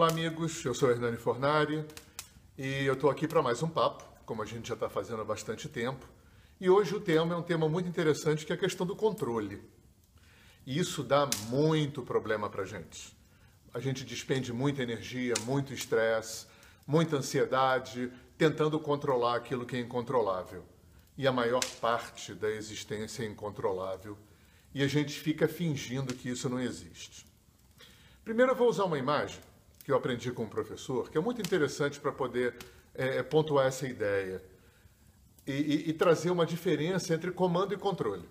Olá, 0.00 0.08
amigos. 0.08 0.64
Eu 0.64 0.72
sou 0.72 0.90
Hernani 0.90 1.18
Fornari 1.18 1.84
e 2.56 2.86
eu 2.86 2.94
estou 2.94 3.10
aqui 3.10 3.28
para 3.28 3.42
mais 3.42 3.62
um 3.62 3.68
papo, 3.68 4.02
como 4.24 4.42
a 4.42 4.46
gente 4.46 4.66
já 4.66 4.72
está 4.72 4.88
fazendo 4.88 5.20
há 5.20 5.24
bastante 5.26 5.68
tempo. 5.68 6.08
E 6.58 6.70
hoje 6.70 6.94
o 6.94 7.00
tema 7.00 7.34
é 7.34 7.36
um 7.36 7.42
tema 7.42 7.68
muito 7.68 7.86
interessante, 7.86 8.46
que 8.46 8.50
é 8.50 8.54
a 8.54 8.58
questão 8.58 8.86
do 8.86 8.96
controle. 8.96 9.62
E 10.64 10.78
isso 10.78 11.02
dá 11.02 11.28
muito 11.50 12.00
problema 12.00 12.48
para 12.48 12.62
a 12.62 12.64
gente. 12.64 13.14
A 13.74 13.78
gente 13.78 14.02
despende 14.02 14.54
muita 14.54 14.82
energia, 14.82 15.34
muito 15.44 15.74
estresse, 15.74 16.46
muita 16.86 17.16
ansiedade, 17.16 18.10
tentando 18.38 18.80
controlar 18.80 19.36
aquilo 19.36 19.66
que 19.66 19.76
é 19.76 19.80
incontrolável. 19.80 20.64
E 21.14 21.26
a 21.26 21.32
maior 21.32 21.62
parte 21.78 22.32
da 22.32 22.50
existência 22.50 23.22
é 23.22 23.26
incontrolável. 23.26 24.16
E 24.72 24.82
a 24.82 24.88
gente 24.88 25.20
fica 25.20 25.46
fingindo 25.46 26.14
que 26.14 26.30
isso 26.30 26.48
não 26.48 26.58
existe. 26.58 27.26
Primeiro 28.24 28.52
eu 28.52 28.56
vou 28.56 28.66
usar 28.66 28.84
uma 28.84 28.98
imagem 28.98 29.49
que 29.84 29.90
eu 29.90 29.96
aprendi 29.96 30.30
com 30.32 30.44
um 30.44 30.48
professor, 30.48 31.10
que 31.10 31.18
é 31.18 31.20
muito 31.20 31.40
interessante 31.40 31.98
para 31.98 32.12
poder 32.12 32.56
é, 32.94 33.18
é, 33.18 33.22
pontuar 33.22 33.66
essa 33.66 33.86
ideia 33.86 34.42
e, 35.46 35.52
e, 35.52 35.90
e 35.90 35.92
trazer 35.92 36.30
uma 36.30 36.46
diferença 36.46 37.14
entre 37.14 37.30
comando 37.30 37.72
e 37.72 37.78
controle. 37.78 38.28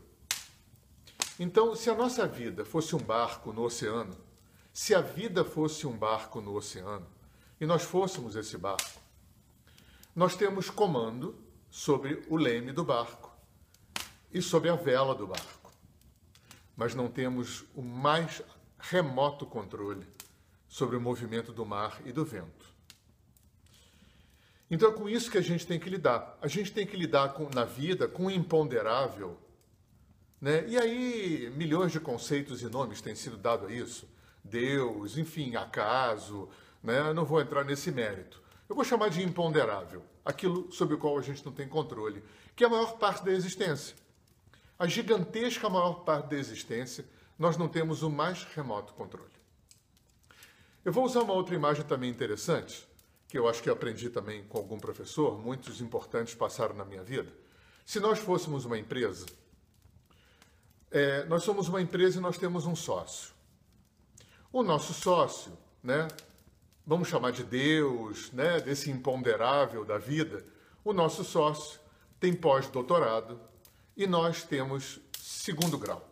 Então, 1.39 1.75
se 1.75 1.89
a 1.89 1.95
nossa 1.95 2.27
vida 2.27 2.66
fosse 2.66 2.95
um 2.95 2.99
barco 2.99 3.53
no 3.53 3.63
oceano, 3.63 4.16
se 4.73 4.94
a 4.94 5.02
vida 5.02 5.44
fosse 5.44 5.88
um 5.88 5.98
barco 5.98 6.41
no 6.41 6.53
oceano, 6.53 7.08
e 7.59 7.66
nós 7.66 7.84
fôssemos 7.84 8.36
esse 8.36 8.58
barco, 8.58 9.00
nós 10.16 10.36
temos 10.36 10.70
comando 10.70 11.36
sobre 11.70 12.23
o 12.30 12.36
leme 12.36 12.72
do 12.72 12.83
barco 12.83 13.31
e 14.31 14.42
sobre 14.42 14.70
a 14.70 14.75
vela 14.75 15.16
do 15.16 15.27
barco, 15.27 15.72
mas 16.75 16.94
não 16.94 17.08
temos 17.08 17.66
o 17.75 17.81
mais 17.81 18.42
remoto 18.77 19.45
controle 19.45 20.05
sobre 20.70 20.95
o 20.95 21.02
movimento 21.02 21.52
do 21.52 21.66
mar 21.66 22.00
e 22.06 22.14
do 22.14 22.23
vento. 22.23 22.73
Então 24.72 24.92
é 24.92 24.94
com 24.94 25.09
isso 25.09 25.31
que 25.31 25.38
a 25.38 25.42
gente 25.42 25.66
tem 25.66 25.80
que 25.80 25.89
lidar. 25.89 26.38
A 26.42 26.48
gente 26.48 26.72
tem 26.72 26.86
que 26.86 26.95
lidar 26.95 27.34
com, 27.34 27.50
na 27.50 27.66
vida 27.66 28.08
com 28.08 28.28
o 28.28 28.31
imponderável. 28.31 29.36
Né? 30.39 30.64
E 30.67 30.78
aí, 30.78 31.52
milhões 31.58 31.92
de 31.92 32.00
conceitos 32.00 32.61
e 32.61 32.70
nomes 32.70 33.02
têm 33.02 33.16
sido 33.16 33.36
dados 33.36 33.67
a 33.67 33.73
isso. 33.73 34.08
Deus, 34.44 35.17
enfim, 35.17 35.56
acaso. 35.56 36.48
Né? 36.83 37.11
Não 37.14 37.26
vou 37.26 37.42
entrar 37.42 37.66
nesse 37.66 37.92
mérito. 37.92 38.39
Eu 38.70 38.76
vou 38.76 38.86
chamar 38.86 39.09
de 39.09 39.23
imponderável, 39.23 40.04
aquilo 40.23 40.72
sobre 40.72 40.94
o 40.94 41.00
qual 41.00 41.17
a 41.17 41.23
gente 41.23 41.44
não 41.44 41.52
tem 41.52 41.67
controle, 41.67 42.23
que 42.56 42.64
é 42.64 42.67
a 42.67 42.70
maior 42.70 43.00
parte 43.00 43.26
da 43.26 43.31
existência. 43.31 43.95
A 44.78 44.86
gigantesca 44.86 45.67
maior 45.67 46.04
parte 46.04 46.30
da 46.30 46.38
existência, 46.38 47.04
nós 47.38 47.58
não 47.58 47.67
temos 47.67 48.04
o 48.04 48.11
mais 48.11 48.44
remoto 48.56 48.94
controle. 48.94 49.39
Eu 50.83 50.94
vou 50.94 51.03
usar 51.03 51.22
uma 51.22 51.33
outra 51.33 51.53
imagem 51.53 51.83
também 51.83 52.09
interessante, 52.09 52.88
que 53.27 53.38
eu 53.38 53.49
acho 53.49 53.61
que 53.61 53.69
aprendi 53.69 54.09
também 54.09 54.44
com 54.45 54.58
algum 54.58 54.80
professor, 54.80 55.38
muitos 55.38 55.81
importantes 55.81 56.33
passaram 56.33 56.73
na 56.73 56.86
minha 56.86 57.03
vida. 57.03 57.31
Se 57.86 57.99
nós 57.99 58.19
fôssemos 58.19 58.63
uma 58.63 58.77
empresa, 58.77 59.25
é, 60.89 61.25
nós 61.25 61.44
somos 61.44 61.67
uma 61.67 61.81
empresa 61.81 62.17
e 62.17 62.21
nós 62.21 62.38
temos 62.38 62.66
um 62.66 62.75
sócio. 62.75 63.33
O 64.53 64.63
nosso 64.63 64.94
sócio, 64.94 65.52
né, 65.83 66.08
vamos 66.86 67.09
chamar 67.09 67.31
de 67.31 67.43
Deus, 67.43 68.31
né, 68.31 68.61
desse 68.61 68.89
imponderável 68.89 69.83
da 69.83 69.97
vida, 69.97 70.45
o 70.83 70.93
nosso 70.93 71.23
sócio 71.25 71.80
tem 72.19 72.33
pós-doutorado 72.33 73.39
e 73.97 74.08
nós 74.08 74.43
temos 74.43 74.99
segundo 75.20 75.77
grau. 75.77 76.09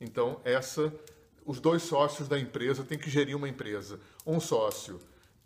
Então, 0.00 0.40
essa 0.44 0.92
os 1.46 1.60
dois 1.60 1.82
sócios 1.82 2.26
da 2.26 2.38
empresa 2.38 2.82
têm 2.82 2.98
que 2.98 3.08
gerir 3.08 3.36
uma 3.36 3.48
empresa. 3.48 4.00
Um 4.26 4.40
sócio, 4.40 5.00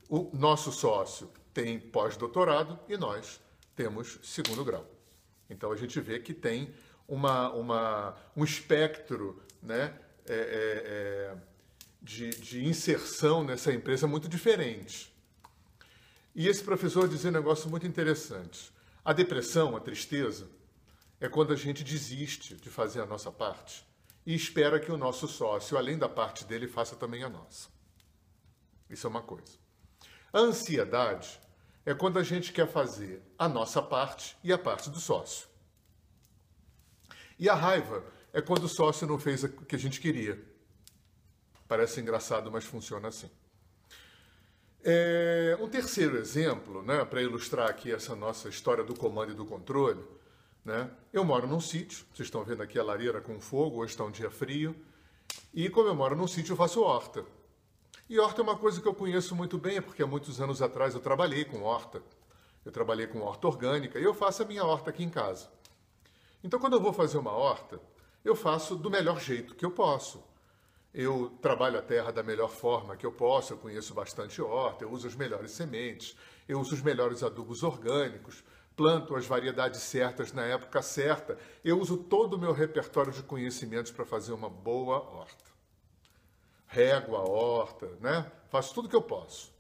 o 0.09 0.31
nosso 0.33 0.73
sócio, 0.73 1.31
tem 1.53 1.79
pós-doutorado 1.79 2.79
e 2.89 2.97
nós 2.97 3.39
temos 3.77 4.19
segundo 4.23 4.65
grau. 4.65 4.87
Então 5.49 5.71
a 5.71 5.77
gente 5.77 6.01
vê 6.01 6.19
que 6.19 6.33
tem 6.33 6.73
uma, 7.07 7.53
uma, 7.53 8.17
um 8.35 8.43
espectro 8.43 9.43
né, 9.63 9.95
é, 10.27 10.35
é, 10.35 10.37
é, 10.37 11.37
de, 12.01 12.31
de 12.31 12.65
inserção 12.65 13.45
nessa 13.45 13.71
empresa 13.73 14.07
muito 14.07 14.29
diferente. 14.29 15.13
E 16.35 16.49
esse 16.49 16.65
professor 16.65 17.09
dizia 17.09 17.29
um 17.29 17.35
negócio 17.35 17.69
muito 17.69 17.87
interessante. 17.87 18.73
A 19.05 19.13
depressão, 19.13 19.77
a 19.77 19.81
tristeza, 19.81 20.49
é 21.21 21.29
quando 21.29 21.53
a 21.53 21.57
gente 21.57 21.85
desiste 21.85 22.55
de 22.55 22.71
fazer 22.71 23.03
a 23.03 23.07
nossa 23.07 23.31
parte 23.31 23.90
e 24.31 24.35
espera 24.37 24.79
que 24.79 24.93
o 24.93 24.97
nosso 24.97 25.27
sócio, 25.27 25.77
além 25.77 25.99
da 25.99 26.09
parte 26.09 26.45
dele, 26.45 26.69
faça 26.69 26.95
também 26.95 27.25
a 27.25 27.29
nossa. 27.29 27.69
Isso 28.89 29.05
é 29.05 29.11
uma 29.11 29.23
coisa. 29.23 29.59
A 30.33 30.39
ansiedade 30.39 31.41
é 31.85 31.93
quando 31.95 32.17
a 32.17 32.23
gente 32.23 32.53
quer 32.53 32.69
fazer 32.69 33.21
a 33.37 33.49
nossa 33.49 33.83
parte 33.83 34.37
e 34.45 34.53
a 34.53 34.59
parte 34.59 34.89
do 34.89 35.01
sócio. 35.01 35.49
E 37.41 37.49
a 37.49 37.57
raiva 37.57 38.05
é 38.33 38.41
quando 38.41 38.63
o 38.63 38.69
sócio 38.69 39.05
não 39.05 39.19
fez 39.19 39.43
o 39.43 39.49
que 39.49 39.75
a 39.75 39.79
gente 39.79 40.01
queria. 40.01 40.41
Parece 41.67 42.01
engraçado, 42.01 42.53
mas 42.53 42.65
funciona 42.65 43.09
assim. 43.09 43.29
É, 44.85 45.59
um 45.61 45.69
terceiro 45.69 46.17
exemplo, 46.17 46.85
né, 46.85 47.05
para 47.05 47.21
ilustrar 47.21 47.69
aqui 47.69 47.91
essa 47.91 48.15
nossa 48.15 48.49
história 48.49 48.85
do 48.85 48.95
comando 48.95 49.33
e 49.33 49.35
do 49.35 49.45
controle, 49.45 50.05
né? 50.71 50.89
Eu 51.13 51.25
moro 51.25 51.49
num 51.49 51.61
sítio, 51.61 52.07
vocês 52.15 52.29
estão 52.29 52.45
vendo 52.45 52.63
aqui 52.63 52.79
a 52.79 52.85
lareira 52.85 53.21
com 53.21 53.41
fogo, 53.41 53.79
hoje 53.79 53.93
está 53.93 54.05
um 54.05 54.11
dia 54.11 54.31
frio, 54.31 54.75
e 55.53 55.69
como 55.69 55.89
eu 55.89 55.95
moro 55.97 56.15
num 56.15 56.29
sítio, 56.29 56.53
eu 56.53 56.57
faço 56.57 56.81
horta. 56.81 57.25
E 58.09 58.19
horta 58.21 58.41
é 58.41 58.45
uma 58.45 58.57
coisa 58.57 58.81
que 58.81 58.87
eu 58.87 58.95
conheço 58.95 59.35
muito 59.35 59.59
bem, 59.59 59.83
porque 59.83 60.01
há 60.01 60.07
muitos 60.07 60.41
anos 60.41 60.63
atrás 60.63 60.95
eu 60.95 61.01
trabalhei 61.01 61.45
com 61.45 61.63
horta. 61.63 62.01
Eu 62.65 62.71
trabalhei 62.71 63.09
com 63.09 63.21
horta 63.21 63.49
orgânica 63.49 63.99
e 63.99 64.05
eu 64.05 64.15
faço 64.15 64.43
a 64.43 64.47
minha 64.47 64.65
horta 64.65 64.91
aqui 64.91 65.03
em 65.03 65.09
casa. 65.09 65.49
Então, 66.43 66.61
quando 66.61 66.75
eu 66.75 66.81
vou 66.81 66.93
fazer 66.93 67.19
uma 67.19 67.33
horta, 67.33 67.81
eu 68.25 68.37
faço 68.37 68.77
do 68.77 68.91
melhor 68.91 69.21
jeito 69.21 69.57
que 69.57 69.65
eu 69.65 69.71
posso. 69.73 70.23
Eu 70.93 71.31
trabalho 71.43 71.79
a 71.79 71.83
terra 71.83 72.13
da 72.13 72.23
melhor 72.23 72.51
forma 72.51 72.97
que 72.97 73.07
eu 73.07 73.13
posso, 73.13 73.53
eu 73.53 73.59
conheço 73.59 73.95
bastante 73.95 74.41
horta, 74.41 74.85
eu 74.85 74.91
uso 74.91 75.07
as 75.09 75.15
melhores 75.17 75.53
sementes, 75.53 76.17
eu 76.49 76.61
uso 76.61 76.75
os 76.75 76.83
melhores 76.83 77.23
adubos 77.23 77.63
orgânicos, 77.63 78.45
planto 78.77 79.15
as 79.15 79.27
variedades 79.27 79.81
certas 79.81 80.33
na 80.33 80.45
época 80.45 80.83
certa. 80.83 81.39
Eu 81.65 81.79
uso 81.79 81.97
todo 81.97 82.35
o 82.35 82.39
meu 82.39 82.53
repertório 82.53 83.13
de 83.13 83.23
conhecimentos 83.23 83.93
para 83.93 84.05
fazer 84.05 84.33
uma 84.33 84.49
boa 84.49 84.99
horta. 84.99 85.45
Rego 86.67 87.17
a 87.17 87.21
horta, 87.21 87.87
né? 88.01 88.31
Faço 88.49 88.75
tudo 88.75 88.89
que 88.89 88.97
eu 88.97 89.03
posso. 89.03 89.53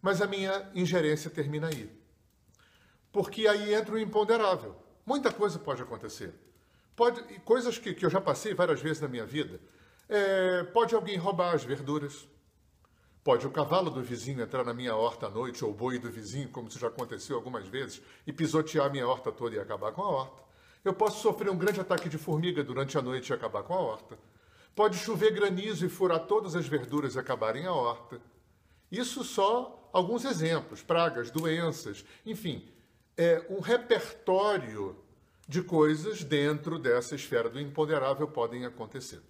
Mas 0.00 0.20
a 0.20 0.26
minha 0.26 0.70
ingerência 0.74 1.30
termina 1.30 1.68
aí. 1.68 1.90
Porque 3.12 3.46
aí 3.46 3.72
entra 3.72 3.94
o 3.94 3.98
imponderável. 3.98 4.74
Muita 5.06 5.32
coisa 5.32 5.58
pode 5.58 5.82
acontecer. 5.82 6.34
Pode, 6.96 7.22
coisas 7.40 7.78
que, 7.78 7.94
que 7.94 8.04
eu 8.04 8.10
já 8.10 8.20
passei 8.20 8.54
várias 8.54 8.80
vezes 8.80 9.00
na 9.00 9.08
minha 9.08 9.24
vida. 9.24 9.60
É, 10.08 10.64
pode 10.64 10.94
alguém 10.94 11.16
roubar 11.16 11.54
as 11.54 11.64
verduras. 11.64 12.26
Pode 13.24 13.46
o 13.46 13.50
cavalo 13.50 13.88
do 13.88 14.02
vizinho 14.02 14.42
entrar 14.42 14.64
na 14.64 14.74
minha 14.74 14.96
horta 14.96 15.26
à 15.26 15.30
noite, 15.30 15.64
ou 15.64 15.70
o 15.70 15.74
boi 15.74 15.98
do 15.98 16.10
vizinho, 16.10 16.48
como 16.48 16.68
isso 16.68 16.78
já 16.78 16.88
aconteceu 16.88 17.36
algumas 17.36 17.68
vezes, 17.68 18.02
e 18.26 18.32
pisotear 18.32 18.86
a 18.86 18.90
minha 18.90 19.06
horta 19.06 19.30
toda 19.30 19.54
e 19.54 19.60
acabar 19.60 19.92
com 19.92 20.02
a 20.02 20.08
horta. 20.08 20.42
Eu 20.84 20.92
posso 20.92 21.20
sofrer 21.20 21.48
um 21.48 21.56
grande 21.56 21.80
ataque 21.80 22.08
de 22.08 22.18
formiga 22.18 22.64
durante 22.64 22.98
a 22.98 23.02
noite 23.02 23.30
e 23.30 23.32
acabar 23.32 23.62
com 23.62 23.74
a 23.74 23.80
horta. 23.80 24.18
Pode 24.74 24.96
chover 24.96 25.32
granizo 25.32 25.86
e 25.86 25.88
furar 25.88 26.26
todas 26.26 26.56
as 26.56 26.66
verduras 26.66 27.14
e 27.14 27.18
acabarem 27.18 27.66
a 27.66 27.72
horta. 27.72 28.20
Isso 28.90 29.22
só 29.22 29.88
alguns 29.92 30.24
exemplos, 30.24 30.82
pragas, 30.82 31.30
doenças, 31.30 32.04
enfim, 32.26 32.68
é 33.16 33.46
um 33.48 33.60
repertório 33.60 34.96
de 35.46 35.62
coisas 35.62 36.24
dentro 36.24 36.78
dessa 36.78 37.14
esfera 37.14 37.48
do 37.48 37.60
imponderável 37.60 38.26
podem 38.26 38.64
acontecer. 38.64 39.20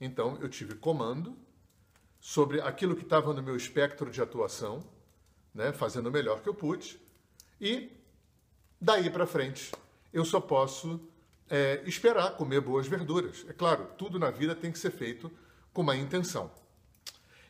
Então, 0.00 0.38
eu 0.40 0.48
tive 0.48 0.74
comando, 0.76 1.36
sobre 2.20 2.60
aquilo 2.60 2.96
que 2.96 3.02
estava 3.02 3.32
no 3.32 3.42
meu 3.42 3.56
espectro 3.56 4.10
de 4.10 4.20
atuação, 4.20 4.82
né, 5.54 5.72
fazendo 5.72 6.08
o 6.08 6.12
melhor 6.12 6.40
que 6.40 6.48
eu 6.48 6.54
pude, 6.54 7.00
e 7.60 7.90
daí 8.80 9.10
para 9.10 9.26
frente 9.26 9.72
eu 10.12 10.24
só 10.24 10.40
posso 10.40 11.00
é, 11.48 11.82
esperar 11.86 12.36
comer 12.36 12.60
boas 12.60 12.86
verduras. 12.86 13.44
É 13.48 13.52
claro, 13.52 13.88
tudo 13.96 14.18
na 14.18 14.30
vida 14.30 14.54
tem 14.54 14.70
que 14.70 14.78
ser 14.78 14.90
feito 14.90 15.30
com 15.72 15.82
uma 15.82 15.96
intenção. 15.96 16.50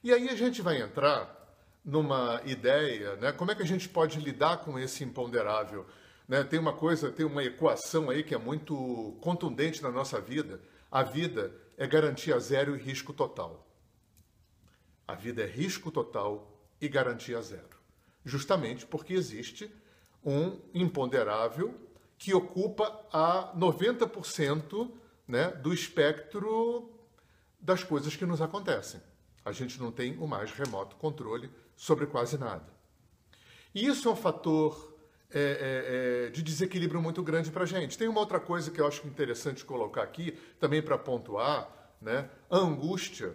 E 0.03 0.13
aí 0.13 0.29
a 0.29 0.37
gente 0.37 0.63
vai 0.63 0.81
entrar 0.81 1.37
numa 1.85 2.41
ideia, 2.45 3.17
né, 3.17 3.33
como 3.33 3.51
é 3.51 3.55
que 3.55 3.63
a 3.63 3.67
gente 3.67 3.89
pode 3.89 4.21
lidar 4.21 4.59
com 4.59 4.79
esse 4.79 5.03
imponderável. 5.03 5.87
Né? 6.29 6.45
Tem 6.45 6.59
uma 6.59 6.75
coisa, 6.75 7.11
tem 7.11 7.25
uma 7.25 7.43
equação 7.43 8.11
aí 8.11 8.23
que 8.23 8.35
é 8.35 8.39
muito 8.39 9.17
contundente 9.21 9.83
na 9.83 9.91
nossa 9.91 10.21
vida. 10.21 10.61
A 10.91 11.03
vida 11.03 11.53
é 11.77 11.87
garantia 11.87 12.39
zero 12.39 12.77
e 12.77 12.79
risco 12.79 13.13
total. 13.13 13.68
A 15.09 15.15
vida 15.15 15.43
é 15.43 15.47
risco 15.47 15.91
total 15.91 16.63
e 16.79 16.87
garantia 16.87 17.41
zero. 17.41 17.79
Justamente 18.25 18.85
porque 18.85 19.15
existe 19.15 19.71
um 20.23 20.61
imponderável 20.75 21.75
que 22.19 22.35
ocupa 22.35 23.07
a 23.11 23.55
90% 23.57 24.91
né, 25.27 25.51
do 25.51 25.73
espectro 25.73 26.93
das 27.59 27.83
coisas 27.83 28.15
que 28.15 28.27
nos 28.27 28.43
acontecem. 28.43 29.01
A 29.43 29.51
gente 29.51 29.81
não 29.81 29.91
tem 29.91 30.19
o 30.19 30.27
mais 30.27 30.53
remoto 30.53 30.97
controle 30.97 31.51
sobre 31.75 32.07
quase 32.07 32.37
nada. 32.37 32.67
E 33.75 33.87
isso 33.87 34.09
é 34.09 34.13
um 34.13 34.17
fator 34.17 34.99
é, 35.31 35.41
é, 35.41 36.27
é, 36.27 36.31
de 36.31 36.43
desequilíbrio 36.43 37.01
muito 37.01 37.23
grande 37.23 37.51
para 37.51 37.63
a 37.63 37.67
gente. 37.67 37.97
Tem 37.97 38.09
uma 38.09 38.21
outra 38.21 38.41
coisa 38.41 38.71
que 38.71 38.81
eu 38.81 38.87
acho 38.87 39.07
interessante 39.07 39.65
colocar 39.65 40.03
aqui, 40.03 40.33
também 40.61 40.83
para 40.83 40.99
pontuar, 40.99 41.95
né? 42.01 42.29
a 42.51 42.59
angústia. 42.59 43.35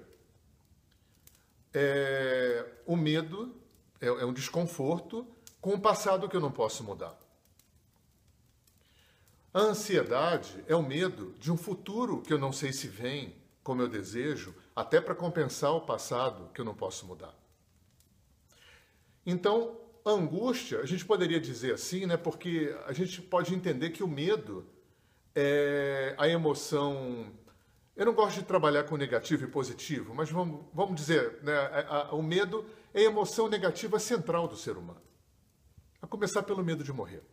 É, 1.73 2.65
o 2.85 2.95
medo 2.95 3.55
é, 3.99 4.07
é 4.07 4.25
um 4.25 4.33
desconforto 4.33 5.27
com 5.59 5.73
o 5.73 5.79
passado 5.79 6.29
que 6.29 6.35
eu 6.35 6.41
não 6.41 6.51
posso 6.51 6.83
mudar. 6.83 7.17
A 9.53 9.59
ansiedade 9.59 10.63
é 10.67 10.75
o 10.75 10.83
medo 10.83 11.33
de 11.39 11.51
um 11.51 11.57
futuro 11.57 12.21
que 12.21 12.33
eu 12.33 12.39
não 12.39 12.51
sei 12.51 12.73
se 12.73 12.87
vem 12.87 13.35
como 13.63 13.81
eu 13.81 13.87
desejo, 13.87 14.53
até 14.75 14.99
para 14.99 15.15
compensar 15.15 15.71
o 15.71 15.81
passado 15.81 16.49
que 16.53 16.59
eu 16.59 16.65
não 16.65 16.75
posso 16.75 17.05
mudar. 17.05 17.33
Então, 19.25 19.79
angústia, 20.05 20.81
a 20.81 20.85
gente 20.85 21.05
poderia 21.05 21.39
dizer 21.39 21.73
assim, 21.73 22.05
né, 22.05 22.17
porque 22.17 22.75
a 22.85 22.91
gente 22.91 23.21
pode 23.21 23.55
entender 23.55 23.91
que 23.91 24.03
o 24.03 24.07
medo 24.07 24.67
é 25.33 26.13
a 26.17 26.27
emoção. 26.27 27.31
Eu 27.95 28.07
não 28.07 28.13
gosto 28.13 28.39
de 28.39 28.45
trabalhar 28.45 28.83
com 28.85 28.97
negativo 28.97 29.43
e 29.43 29.47
positivo, 29.47 30.15
mas 30.15 30.29
vamos, 30.29 30.65
vamos 30.73 30.95
dizer, 30.95 31.43
né, 31.43 31.53
a, 31.53 32.09
a, 32.09 32.15
o 32.15 32.23
medo 32.23 32.65
é 32.93 33.01
a 33.01 33.03
emoção 33.03 33.47
negativa 33.47 33.99
central 33.99 34.47
do 34.47 34.57
ser 34.57 34.77
humano. 34.77 35.01
A 36.01 36.07
começar 36.07 36.41
pelo 36.43 36.63
medo 36.63 36.83
de 36.83 36.91
morrer. 36.91 37.23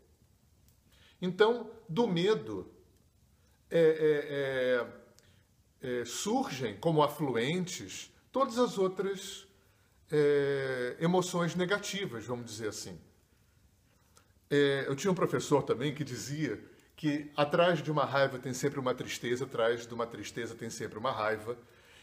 Então, 1.20 1.70
do 1.88 2.06
medo 2.06 2.70
é, 3.70 4.86
é, 5.82 5.88
é, 5.88 6.00
é 6.00 6.04
surgem 6.04 6.76
como 6.76 7.02
afluentes 7.02 8.12
todas 8.30 8.58
as 8.58 8.76
outras 8.76 9.46
é, 10.10 10.96
emoções 11.00 11.54
negativas, 11.54 12.26
vamos 12.26 12.44
dizer 12.44 12.68
assim. 12.68 13.00
É, 14.50 14.84
eu 14.86 14.96
tinha 14.96 15.10
um 15.10 15.14
professor 15.14 15.62
também 15.62 15.94
que 15.94 16.04
dizia 16.04 16.62
que 17.00 17.32
atrás 17.34 17.82
de 17.82 17.90
uma 17.90 18.04
raiva 18.04 18.38
tem 18.38 18.52
sempre 18.52 18.78
uma 18.78 18.94
tristeza, 18.94 19.46
atrás 19.46 19.86
de 19.86 19.94
uma 19.94 20.06
tristeza 20.06 20.54
tem 20.54 20.68
sempre 20.68 20.98
uma 20.98 21.10
raiva, 21.10 21.56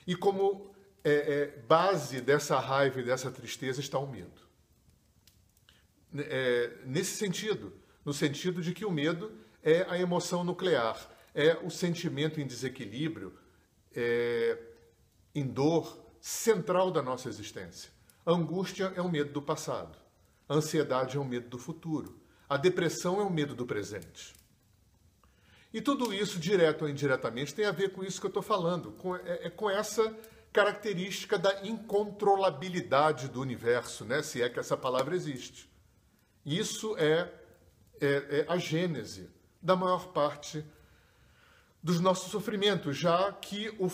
e 0.07 0.15
como 0.15 0.73
é, 1.03 1.11
é, 1.11 1.45
base 1.67 2.19
dessa 2.19 2.59
raiva 2.59 2.99
e 2.99 3.03
dessa 3.03 3.29
tristeza 3.29 3.79
está 3.79 3.99
o 3.99 4.07
medo. 4.07 4.41
É, 6.17 6.77
nesse 6.83 7.15
sentido, 7.15 7.71
no 8.03 8.11
sentido 8.11 8.59
de 8.59 8.73
que 8.73 8.85
o 8.85 8.89
medo 8.89 9.31
é 9.61 9.85
a 9.87 9.99
emoção 9.99 10.43
nuclear, 10.43 10.97
é 11.35 11.55
o 11.57 11.69
sentimento 11.69 12.41
em 12.41 12.47
desequilíbrio, 12.47 13.37
é, 13.95 14.57
em 15.35 15.45
dor 15.45 15.95
central 16.19 16.89
da 16.89 17.03
nossa 17.03 17.29
existência. 17.29 17.91
A 18.25 18.31
angústia 18.31 18.91
é 18.95 19.01
o 19.03 19.11
medo 19.11 19.31
do 19.31 19.43
passado. 19.43 19.95
A 20.49 20.55
ansiedade 20.55 21.17
é 21.17 21.19
o 21.19 21.23
medo 21.23 21.49
do 21.49 21.59
futuro. 21.59 22.19
A 22.49 22.57
depressão 22.57 23.21
é 23.21 23.23
o 23.23 23.29
medo 23.29 23.53
do 23.53 23.63
presente. 23.63 24.36
E 25.77 25.81
tudo 25.81 26.11
isso, 26.11 26.39
direto 26.39 26.81
ou 26.81 26.89
indiretamente, 26.89 27.53
tem 27.53 27.63
a 27.63 27.71
ver 27.71 27.91
com 27.91 28.03
isso 28.03 28.19
que 28.19 28.25
eu 28.25 28.29
estou 28.29 28.41
falando, 28.41 28.93
com, 28.93 29.15
é, 29.15 29.41
é, 29.43 29.49
com 29.51 29.69
essa 29.69 30.11
característica 30.51 31.37
da 31.37 31.63
incontrolabilidade 31.63 33.27
do 33.27 33.39
universo, 33.39 34.03
né? 34.03 34.23
se 34.23 34.41
é 34.41 34.49
que 34.49 34.59
essa 34.59 34.75
palavra 34.75 35.15
existe. 35.15 35.69
Isso 36.43 36.97
é, 36.97 37.31
é, 38.01 38.07
é 38.39 38.45
a 38.49 38.57
gênese 38.57 39.29
da 39.61 39.75
maior 39.75 40.07
parte 40.07 40.65
dos 41.83 41.99
nossos 41.99 42.31
sofrimentos, 42.31 42.97
já 42.97 43.31
que 43.33 43.69
o, 43.77 43.87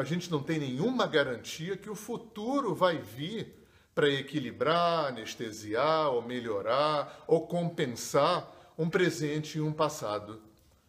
a 0.00 0.04
gente 0.04 0.30
não 0.30 0.42
tem 0.42 0.58
nenhuma 0.58 1.06
garantia 1.06 1.76
que 1.76 1.90
o 1.90 1.94
futuro 1.94 2.74
vai 2.74 2.96
vir 2.96 3.54
para 3.94 4.08
equilibrar, 4.08 5.08
anestesiar, 5.08 6.08
ou 6.08 6.22
melhorar, 6.22 7.22
ou 7.26 7.46
compensar 7.46 8.50
um 8.78 8.88
presente 8.88 9.58
e 9.58 9.60
um 9.60 9.74
passado 9.74 10.47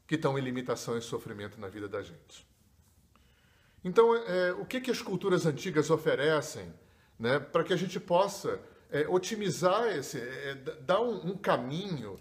que 0.09 0.15
estão 0.15 0.39
em 0.39 0.41
limitação 0.41 0.97
e 0.97 1.01
sofrimento 1.03 1.61
na 1.61 1.67
vida 1.67 1.87
da 1.87 2.01
gente. 2.01 2.43
Então, 3.83 4.15
é, 4.15 4.51
o 4.53 4.65
que, 4.65 4.81
que 4.81 4.89
as 4.89 5.03
culturas 5.03 5.45
antigas 5.45 5.91
oferecem 5.91 6.73
né, 7.19 7.39
para 7.39 7.63
que 7.63 7.71
a 7.71 7.75
gente 7.75 7.99
possa 7.99 8.59
é, 8.89 9.07
otimizar 9.07 9.85
esse, 9.89 10.19
é, 10.19 10.55
dar 10.81 10.99
um, 10.99 11.33
um 11.33 11.37
caminho 11.37 12.19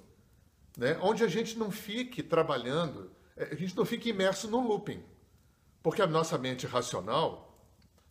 né, 0.77 0.99
onde 1.01 1.25
a 1.25 1.29
gente 1.29 1.59
não 1.59 1.71
fique 1.71 2.23
trabalhando, 2.23 3.11
é, 3.35 3.45
a 3.45 3.55
gente 3.55 3.75
não 3.75 3.87
fique 3.87 4.11
imerso 4.11 4.51
no 4.51 4.61
looping. 4.61 5.03
Porque 5.83 6.03
a 6.03 6.07
nossa 6.07 6.37
mente 6.37 6.67
racional, 6.67 7.59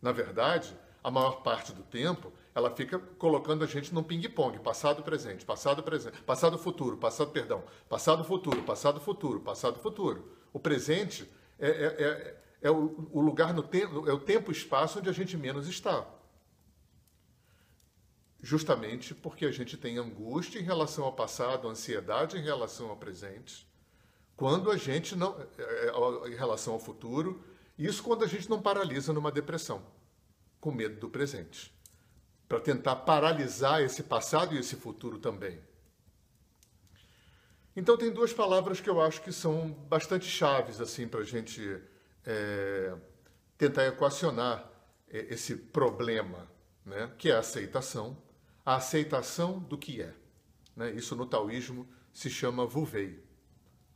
na 0.01 0.11
verdade, 0.11 0.75
a 1.03 1.11
maior 1.11 1.43
parte 1.43 1.71
do 1.71 1.83
tempo, 1.83 2.33
ela 2.57 2.71
fica 2.71 2.97
colocando 2.97 3.63
a 3.63 3.67
gente 3.67 3.93
num 3.93 4.01
ping-pong, 4.01 4.57
passado, 4.61 5.03
presente, 5.03 5.45
passado, 5.45 5.83
presente, 5.83 6.19
passado, 6.23 6.57
futuro, 6.57 6.97
passado, 6.97 7.29
perdão, 7.29 7.63
passado, 7.87 8.23
futuro, 8.23 8.63
passado, 8.63 8.99
futuro, 8.99 9.39
passado, 9.39 9.79
futuro. 9.79 10.35
O 10.51 10.59
presente 10.59 11.31
é, 11.59 11.69
é, 11.69 11.85
é, 11.85 12.43
é 12.63 12.71
o, 12.71 13.09
o, 13.11 13.21
lugar 13.21 13.53
no 13.53 13.61
tempo, 13.61 14.09
é 14.09 14.11
o 14.11 14.17
tempo 14.17 14.49
e 14.49 14.55
espaço 14.55 14.97
onde 14.97 15.07
a 15.07 15.11
gente 15.11 15.37
menos 15.37 15.67
está. 15.67 16.03
Justamente 18.41 19.13
porque 19.13 19.45
a 19.45 19.51
gente 19.51 19.77
tem 19.77 19.99
angústia 19.99 20.57
em 20.57 20.63
relação 20.63 21.05
ao 21.05 21.13
passado, 21.13 21.67
ansiedade 21.67 22.39
em 22.39 22.41
relação 22.41 22.89
ao 22.89 22.97
presente, 22.97 23.71
quando 24.35 24.71
a 24.71 24.77
gente 24.77 25.15
não, 25.15 25.39
é, 25.59 25.89
é, 25.89 26.29
em 26.31 26.35
relação 26.35 26.73
ao 26.73 26.79
futuro, 26.79 27.39
isso 27.77 28.01
quando 28.01 28.23
a 28.23 28.27
gente 28.27 28.49
não 28.49 28.59
paralisa 28.59 29.13
numa 29.13 29.31
depressão, 29.31 29.85
com 30.59 30.71
medo 30.71 30.99
do 30.99 31.07
presente 31.07 31.76
para 32.47 32.59
tentar 32.59 32.95
paralisar 32.97 33.81
esse 33.81 34.03
passado 34.03 34.55
e 34.55 34.59
esse 34.59 34.75
futuro 34.75 35.19
também. 35.19 35.59
Então 37.75 37.97
tem 37.97 38.11
duas 38.11 38.33
palavras 38.33 38.81
que 38.81 38.89
eu 38.89 38.99
acho 38.99 39.21
que 39.21 39.31
são 39.31 39.69
bastante 39.69 40.25
chaves 40.25 40.81
assim 40.81 41.07
para 41.07 41.19
a 41.19 41.23
gente 41.23 41.79
é, 42.25 42.95
tentar 43.57 43.85
equacionar 43.85 44.67
é, 45.09 45.33
esse 45.33 45.55
problema, 45.55 46.49
né? 46.85 47.11
que 47.17 47.29
é 47.29 47.35
a 47.35 47.39
aceitação, 47.39 48.17
a 48.65 48.75
aceitação 48.75 49.59
do 49.59 49.77
que 49.77 50.01
é. 50.01 50.13
Né? 50.75 50.91
Isso 50.91 51.15
no 51.15 51.25
taoísmo 51.25 51.87
se 52.11 52.29
chama 52.29 52.65
vuvei, 52.65 53.23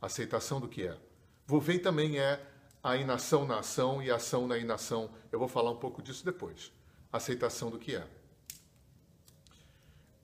aceitação 0.00 0.60
do 0.60 0.68
que 0.68 0.86
é. 0.86 0.96
Vuvei 1.44 1.78
também 1.78 2.18
é 2.18 2.40
a 2.82 2.96
inação 2.96 3.46
na 3.46 3.58
ação 3.58 4.02
e 4.02 4.10
a 4.10 4.16
ação 4.16 4.46
na 4.46 4.58
inação. 4.58 5.10
Eu 5.30 5.38
vou 5.38 5.48
falar 5.48 5.70
um 5.70 5.76
pouco 5.76 6.02
disso 6.02 6.24
depois. 6.24 6.72
Aceitação 7.12 7.70
do 7.70 7.78
que 7.78 7.96
é. 7.96 8.06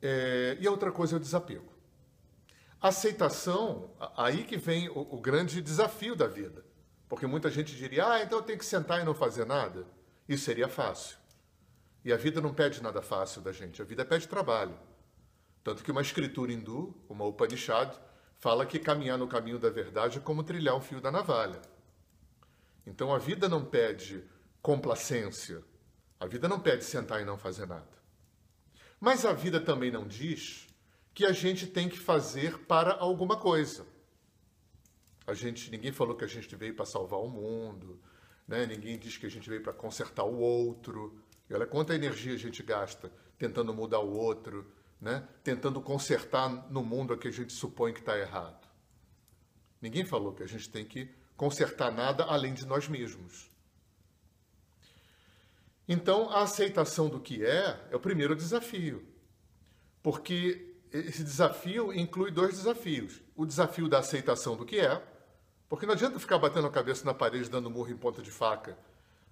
É, 0.00 0.56
e 0.60 0.66
a 0.66 0.70
outra 0.70 0.92
coisa 0.92 1.16
é 1.16 1.18
o 1.18 1.20
desapego. 1.20 1.72
Aceitação, 2.80 3.90
aí 4.16 4.44
que 4.44 4.56
vem 4.56 4.88
o, 4.88 5.00
o, 5.00 5.20
grande 5.20 5.60
desafio 5.60 6.14
da 6.14 6.28
vida. 6.28 6.64
Porque 7.08 7.26
muita 7.26 7.50
gente 7.50 7.74
diria, 7.74 8.06
ah, 8.06 8.22
então 8.22 8.38
eu 8.38 8.44
tenho 8.44 8.58
que 8.58 8.64
sentar 8.64 9.00
e 9.00 9.04
não 9.04 9.14
fazer 9.14 9.44
nada. 9.44 9.86
Isso 10.28 10.44
seria 10.44 10.68
fácil. 10.68 11.16
E 12.04 12.12
a 12.12 12.16
vida 12.16 12.40
não 12.40 12.54
pede 12.54 12.82
nada 12.82 13.02
fácil 13.02 13.42
da 13.42 13.50
gente, 13.50 13.82
a 13.82 13.84
vida 13.84 14.04
pede 14.04 14.28
trabalho. 14.28 14.78
Tanto 15.64 15.82
que 15.82 15.90
uma 15.90 16.00
escritura 16.00 16.52
hindu, 16.52 16.94
uma 17.08 17.24
Upanishad, 17.24 17.92
fala 18.38 18.64
que 18.64 18.78
caminhar 18.78 19.18
no 19.18 19.26
caminho 19.26 19.58
da 19.58 19.68
verdade 19.68 20.18
é 20.18 20.20
como 20.20 20.44
trilhar 20.44 20.76
um 20.76 20.80
fio 20.80 21.00
da 21.00 21.10
navalha. 21.10 21.60
Então 22.86 23.12
a 23.12 23.18
vida 23.18 23.48
não 23.48 23.64
pede 23.64 24.24
complacência, 24.62 25.62
a 26.20 26.26
vida 26.26 26.48
não 26.48 26.60
pede 26.60 26.84
sentar 26.84 27.20
e 27.20 27.24
não 27.24 27.36
fazer 27.36 27.66
nada. 27.66 27.97
Mas 29.00 29.24
a 29.24 29.32
vida 29.32 29.60
também 29.60 29.90
não 29.90 30.06
diz 30.06 30.66
que 31.14 31.24
a 31.24 31.32
gente 31.32 31.66
tem 31.66 31.88
que 31.88 31.98
fazer 31.98 32.58
para 32.60 32.94
alguma 32.94 33.36
coisa. 33.36 33.86
A 35.26 35.34
gente, 35.34 35.70
ninguém 35.70 35.92
falou 35.92 36.16
que 36.16 36.24
a 36.24 36.28
gente 36.28 36.54
veio 36.56 36.74
para 36.74 36.86
salvar 36.86 37.20
o 37.20 37.28
mundo, 37.28 38.00
né? 38.46 38.64
Ninguém 38.66 38.98
diz 38.98 39.16
que 39.16 39.26
a 39.26 39.30
gente 39.30 39.48
veio 39.48 39.62
para 39.62 39.72
consertar 39.72 40.24
o 40.24 40.38
outro. 40.38 41.20
E 41.50 41.54
olha 41.54 41.66
quanta 41.66 41.94
energia 41.94 42.32
a 42.34 42.38
gente 42.38 42.62
gasta 42.62 43.12
tentando 43.36 43.74
mudar 43.74 44.00
o 44.00 44.10
outro, 44.10 44.66
né? 45.00 45.26
Tentando 45.44 45.80
consertar 45.80 46.48
no 46.70 46.82
mundo 46.82 47.14
o 47.14 47.18
que 47.18 47.28
a 47.28 47.32
gente 47.32 47.52
supõe 47.52 47.92
que 47.92 48.00
está 48.00 48.18
errado. 48.18 48.66
Ninguém 49.80 50.04
falou 50.04 50.32
que 50.32 50.42
a 50.42 50.48
gente 50.48 50.68
tem 50.68 50.84
que 50.84 51.08
consertar 51.36 51.92
nada 51.92 52.24
além 52.24 52.54
de 52.54 52.66
nós 52.66 52.88
mesmos. 52.88 53.50
Então, 55.88 56.28
a 56.28 56.42
aceitação 56.42 57.08
do 57.08 57.18
que 57.18 57.42
é 57.42 57.80
é 57.90 57.96
o 57.96 58.00
primeiro 58.00 58.36
desafio. 58.36 59.02
Porque 60.02 60.76
esse 60.92 61.24
desafio 61.24 61.92
inclui 61.92 62.30
dois 62.30 62.56
desafios. 62.56 63.22
O 63.34 63.46
desafio 63.46 63.88
da 63.88 63.98
aceitação 63.98 64.54
do 64.54 64.66
que 64.66 64.78
é, 64.78 65.02
porque 65.68 65.86
não 65.86 65.94
adianta 65.94 66.18
ficar 66.18 66.38
batendo 66.38 66.66
a 66.66 66.70
cabeça 66.70 67.04
na 67.04 67.14
parede, 67.14 67.48
dando 67.48 67.70
murro 67.70 67.90
em 67.90 67.96
ponta 67.96 68.20
de 68.20 68.30
faca, 68.30 68.76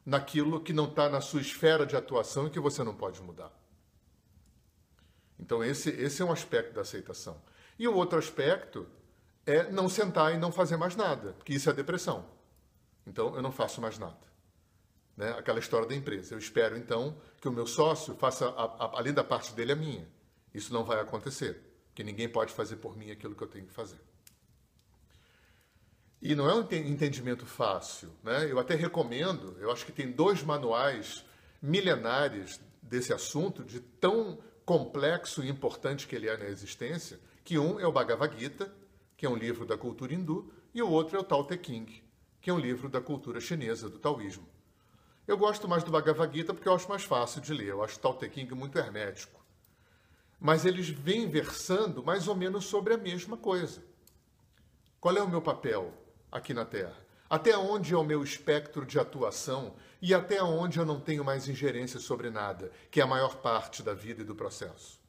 naquilo 0.04 0.60
que 0.60 0.72
não 0.72 0.86
está 0.86 1.08
na 1.08 1.20
sua 1.20 1.40
esfera 1.40 1.84
de 1.84 1.96
atuação 1.96 2.46
e 2.46 2.50
que 2.50 2.60
você 2.60 2.82
não 2.82 2.94
pode 2.94 3.20
mudar. 3.22 3.52
Então, 5.38 5.62
esse, 5.62 5.90
esse 5.90 6.22
é 6.22 6.24
um 6.24 6.32
aspecto 6.32 6.72
da 6.72 6.80
aceitação. 6.80 7.40
E 7.78 7.86
o 7.86 7.94
outro 7.94 8.18
aspecto 8.18 8.86
é 9.44 9.70
não 9.70 9.88
sentar 9.88 10.34
e 10.34 10.38
não 10.38 10.50
fazer 10.50 10.76
mais 10.76 10.96
nada, 10.96 11.34
porque 11.34 11.52
isso 11.52 11.68
é 11.68 11.72
depressão. 11.72 12.24
Então, 13.06 13.34
eu 13.36 13.42
não 13.42 13.52
faço 13.52 13.80
mais 13.80 13.98
nada. 13.98 14.25
Né? 15.16 15.30
Aquela 15.30 15.58
história 15.58 15.88
da 15.88 15.94
empresa. 15.94 16.34
Eu 16.34 16.38
espero, 16.38 16.76
então, 16.76 17.16
que 17.40 17.48
o 17.48 17.52
meu 17.52 17.66
sócio 17.66 18.14
faça, 18.16 18.48
a, 18.48 18.64
a, 18.64 18.98
além 18.98 19.12
da 19.12 19.24
parte 19.24 19.52
dele, 19.54 19.72
a 19.72 19.76
minha. 19.76 20.06
Isso 20.52 20.72
não 20.72 20.84
vai 20.84 21.00
acontecer, 21.00 21.60
porque 21.88 22.02
ninguém 22.04 22.28
pode 22.28 22.52
fazer 22.52 22.76
por 22.76 22.96
mim 22.96 23.10
aquilo 23.10 23.34
que 23.34 23.42
eu 23.42 23.48
tenho 23.48 23.66
que 23.66 23.72
fazer. 23.72 24.00
E 26.20 26.34
não 26.34 26.48
é 26.48 26.54
um 26.54 26.60
entendimento 26.60 27.46
fácil. 27.46 28.10
Né? 28.22 28.50
Eu 28.50 28.58
até 28.58 28.74
recomendo, 28.74 29.56
eu 29.60 29.70
acho 29.70 29.84
que 29.84 29.92
tem 29.92 30.10
dois 30.10 30.42
manuais 30.42 31.24
milenares 31.60 32.60
desse 32.82 33.12
assunto, 33.12 33.64
de 33.64 33.80
tão 33.80 34.38
complexo 34.64 35.42
e 35.42 35.48
importante 35.48 36.06
que 36.06 36.16
ele 36.16 36.28
é 36.28 36.36
na 36.36 36.46
existência, 36.46 37.18
que 37.44 37.58
um 37.58 37.78
é 37.78 37.86
o 37.86 37.92
Bhagavad 37.92 38.36
Gita, 38.38 38.72
que 39.16 39.24
é 39.24 39.30
um 39.30 39.36
livro 39.36 39.64
da 39.64 39.78
cultura 39.78 40.12
hindu, 40.12 40.52
e 40.74 40.82
o 40.82 40.90
outro 40.90 41.16
é 41.16 41.20
o 41.20 41.24
Tao 41.24 41.46
Te 41.46 41.58
Ching, 41.62 42.02
que 42.40 42.50
é 42.50 42.52
um 42.52 42.58
livro 42.58 42.88
da 42.88 43.00
cultura 43.00 43.40
chinesa, 43.40 43.88
do 43.88 43.98
taoísmo. 43.98 44.46
Eu 45.26 45.36
gosto 45.36 45.66
mais 45.66 45.82
do 45.82 45.90
Bhagavad 45.90 46.32
Gita 46.32 46.54
porque 46.54 46.68
eu 46.68 46.74
acho 46.74 46.88
mais 46.88 47.02
fácil 47.02 47.40
de 47.40 47.52
ler. 47.52 47.68
Eu 47.68 47.82
acho 47.82 47.96
o 47.96 48.00
Tao 48.00 48.14
Te 48.14 48.30
Ching 48.30 48.48
muito 48.54 48.78
hermético. 48.78 49.44
Mas 50.38 50.64
eles 50.64 50.88
vêm 50.88 51.28
versando 51.28 52.04
mais 52.04 52.28
ou 52.28 52.36
menos 52.36 52.66
sobre 52.66 52.94
a 52.94 52.98
mesma 52.98 53.36
coisa. 53.36 53.82
Qual 55.00 55.16
é 55.16 55.22
o 55.22 55.28
meu 55.28 55.42
papel 55.42 55.92
aqui 56.30 56.54
na 56.54 56.64
Terra? 56.64 56.96
Até 57.28 57.58
onde 57.58 57.92
é 57.92 57.96
o 57.96 58.04
meu 58.04 58.22
espectro 58.22 58.86
de 58.86 59.00
atuação 59.00 59.74
e 60.00 60.14
até 60.14 60.40
onde 60.40 60.78
eu 60.78 60.86
não 60.86 61.00
tenho 61.00 61.24
mais 61.24 61.48
ingerência 61.48 61.98
sobre 61.98 62.30
nada, 62.30 62.70
que 62.88 63.00
é 63.00 63.02
a 63.02 63.06
maior 63.06 63.36
parte 63.36 63.82
da 63.82 63.94
vida 63.94 64.22
e 64.22 64.24
do 64.24 64.34
processo. 64.34 65.00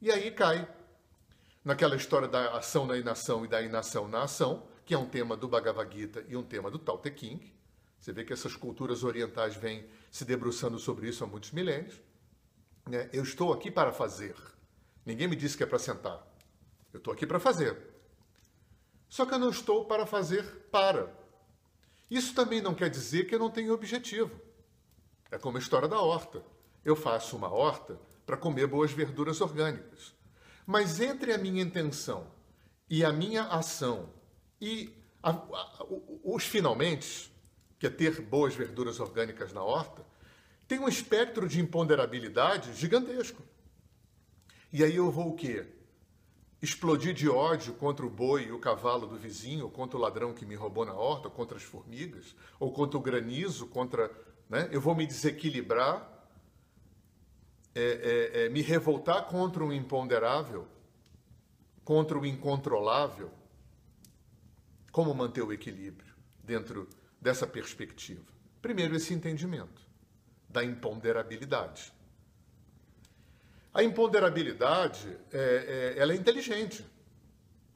E 0.00 0.10
aí 0.10 0.30
cai 0.30 0.68
naquela 1.64 1.96
história 1.96 2.28
da 2.28 2.56
ação 2.56 2.84
na 2.84 2.98
inação 2.98 3.44
e 3.46 3.48
da 3.48 3.62
inação 3.62 4.08
na 4.08 4.24
ação, 4.24 4.66
que 4.84 4.92
é 4.92 4.98
um 4.98 5.06
tema 5.06 5.36
do 5.36 5.48
Bhagavad 5.48 5.96
Gita 5.96 6.22
e 6.28 6.36
um 6.36 6.42
tema 6.42 6.70
do 6.70 6.78
Tao 6.78 6.98
Te 6.98 7.10
Ching. 7.16 7.61
Você 8.02 8.12
vê 8.12 8.24
que 8.24 8.32
essas 8.32 8.56
culturas 8.56 9.04
orientais 9.04 9.54
vêm 9.54 9.86
se 10.10 10.24
debruçando 10.24 10.76
sobre 10.76 11.08
isso 11.08 11.22
há 11.22 11.26
muitos 11.28 11.52
milênios. 11.52 12.00
Né? 12.84 13.08
Eu 13.12 13.22
estou 13.22 13.52
aqui 13.52 13.70
para 13.70 13.92
fazer. 13.92 14.34
Ninguém 15.06 15.28
me 15.28 15.36
disse 15.36 15.56
que 15.56 15.62
é 15.62 15.66
para 15.66 15.78
sentar. 15.78 16.20
Eu 16.92 16.98
estou 16.98 17.14
aqui 17.14 17.24
para 17.24 17.38
fazer. 17.38 17.78
Só 19.08 19.24
que 19.24 19.32
eu 19.32 19.38
não 19.38 19.50
estou 19.50 19.84
para 19.84 20.04
fazer 20.04 20.44
para. 20.72 21.16
Isso 22.10 22.34
também 22.34 22.60
não 22.60 22.74
quer 22.74 22.90
dizer 22.90 23.28
que 23.28 23.36
eu 23.36 23.38
não 23.38 23.52
tenho 23.52 23.72
objetivo. 23.72 24.36
É 25.30 25.38
como 25.38 25.56
a 25.56 25.60
história 25.60 25.86
da 25.86 26.00
horta. 26.00 26.44
Eu 26.84 26.96
faço 26.96 27.36
uma 27.36 27.54
horta 27.54 28.00
para 28.26 28.36
comer 28.36 28.66
boas 28.66 28.90
verduras 28.90 29.40
orgânicas. 29.40 30.12
Mas 30.66 31.00
entre 31.00 31.32
a 31.32 31.38
minha 31.38 31.62
intenção 31.62 32.26
e 32.90 33.04
a 33.04 33.12
minha 33.12 33.44
ação 33.44 34.12
e 34.60 34.92
a, 35.22 35.30
a, 35.30 35.86
os 36.24 36.42
finalmente, 36.42 37.31
que 37.82 37.86
é 37.88 37.90
ter 37.90 38.20
boas 38.20 38.54
verduras 38.54 39.00
orgânicas 39.00 39.52
na 39.52 39.60
horta, 39.60 40.06
tem 40.68 40.78
um 40.78 40.86
espectro 40.86 41.48
de 41.48 41.60
imponderabilidade 41.60 42.72
gigantesco. 42.74 43.42
E 44.72 44.84
aí 44.84 44.94
eu 44.94 45.10
vou 45.10 45.30
o 45.30 45.34
quê? 45.34 45.66
Explodir 46.62 47.12
de 47.12 47.28
ódio 47.28 47.74
contra 47.74 48.06
o 48.06 48.08
boi 48.08 48.44
e 48.44 48.52
o 48.52 48.60
cavalo 48.60 49.04
do 49.04 49.16
vizinho, 49.16 49.64
ou 49.64 49.70
contra 49.72 49.98
o 49.98 50.00
ladrão 50.00 50.32
que 50.32 50.46
me 50.46 50.54
roubou 50.54 50.86
na 50.86 50.94
horta, 50.94 51.26
ou 51.26 51.34
contra 51.34 51.56
as 51.56 51.64
formigas, 51.64 52.36
ou 52.60 52.72
contra 52.72 52.96
o 52.96 53.02
granizo, 53.02 53.66
contra. 53.66 54.08
Né? 54.48 54.68
Eu 54.70 54.80
vou 54.80 54.94
me 54.94 55.04
desequilibrar, 55.04 56.08
é, 57.74 57.82
é, 57.82 58.44
é, 58.44 58.48
me 58.48 58.62
revoltar 58.62 59.24
contra 59.24 59.64
o 59.64 59.72
imponderável, 59.72 60.68
contra 61.84 62.16
o 62.16 62.24
incontrolável. 62.24 63.32
Como 64.92 65.12
manter 65.12 65.42
o 65.42 65.52
equilíbrio 65.52 66.14
dentro 66.44 66.88
dessa 67.22 67.46
perspectiva? 67.46 68.26
Primeiro, 68.60 68.94
esse 68.96 69.14
entendimento 69.14 69.80
da 70.48 70.62
imponderabilidade. 70.62 71.92
A 73.72 73.82
imponderabilidade 73.82 75.16
é, 75.32 75.94
é, 75.96 75.98
ela 75.98 76.12
é 76.12 76.16
inteligente. 76.16 76.84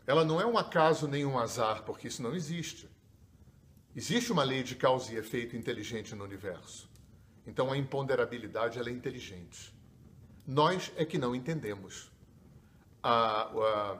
Ela 0.07 0.25
não 0.25 0.41
é 0.41 0.45
um 0.45 0.59
acaso 0.59 1.09
nem 1.09 1.25
um 1.25 1.38
azar, 1.38 1.85
porque 1.85 2.09
isso 2.09 2.23
não 2.23 2.35
existe. 2.35 2.88
Existe 3.95 4.31
uma 4.31 4.45
lei 4.45 4.62
de 4.62 4.75
causa 4.75 5.12
e 5.12 5.17
efeito 5.17 5.57
inteligente 5.57 6.15
no 6.15 6.23
universo. 6.23 6.91
Então 7.47 7.73
a 7.73 7.79
imponderabilidade 7.79 8.79
ela 8.79 8.91
é 8.91 8.93
inteligente. 8.93 9.75
Nós 10.47 10.93
é 10.97 11.05
que 11.05 11.17
não 11.17 11.35
entendemos 11.35 12.12
a, 13.03 13.43
a, 13.43 13.99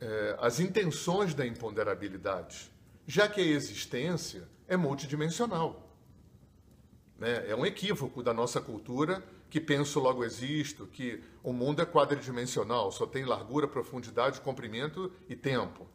é, 0.00 0.36
as 0.40 0.60
intenções 0.60 1.34
da 1.34 1.46
imponderabilidade, 1.46 2.70
já 3.08 3.26
que 3.26 3.40
a 3.40 3.44
existência 3.44 4.46
é 4.68 4.76
multidimensional. 4.76 5.96
Né? 7.18 7.50
É 7.50 7.56
um 7.56 7.64
equívoco 7.64 8.22
da 8.22 8.34
nossa 8.34 8.60
cultura 8.60 9.24
que 9.48 9.58
penso 9.58 9.98
logo 9.98 10.22
existo, 10.22 10.86
que 10.86 11.24
o 11.42 11.50
mundo 11.50 11.80
é 11.80 11.86
quadridimensional, 11.86 12.92
só 12.92 13.06
tem 13.06 13.24
largura, 13.24 13.66
profundidade, 13.66 14.42
comprimento 14.42 15.10
e 15.26 15.34
tempo. 15.34 15.88